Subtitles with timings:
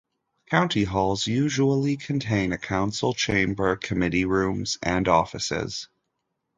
[0.47, 5.89] County Halls usually contain a council chamber, committee rooms and offices.